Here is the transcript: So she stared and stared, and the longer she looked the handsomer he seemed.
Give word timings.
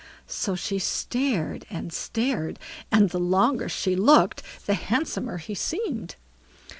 So 0.25 0.55
she 0.55 0.79
stared 0.79 1.67
and 1.69 1.93
stared, 1.93 2.57
and 2.91 3.11
the 3.11 3.19
longer 3.19 3.69
she 3.69 3.95
looked 3.95 4.41
the 4.65 4.73
handsomer 4.73 5.37
he 5.37 5.53
seemed. 5.53 6.15